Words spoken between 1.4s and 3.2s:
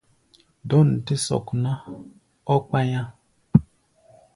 ná, ɔ́ kpá̧yá̧.